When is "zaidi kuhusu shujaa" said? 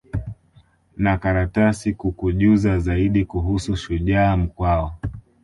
2.79-4.37